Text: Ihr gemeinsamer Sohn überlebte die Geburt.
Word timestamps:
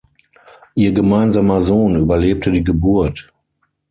Ihr 0.73 0.93
gemeinsamer 0.93 1.61
Sohn 1.61 1.95
überlebte 1.95 2.51
die 2.51 2.63
Geburt. 2.63 3.31